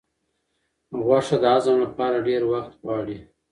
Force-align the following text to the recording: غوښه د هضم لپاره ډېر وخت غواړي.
غوښه 1.05 1.37
د 1.43 1.45
هضم 1.53 1.77
لپاره 1.85 2.25
ډېر 2.27 2.41
وخت 2.51 2.71
غواړي. 2.83 3.17